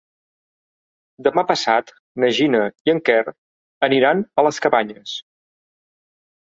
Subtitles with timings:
[1.27, 1.93] Demà passat
[2.25, 3.21] na Gina i en Quer
[3.91, 5.17] aniran a les Cabanyes.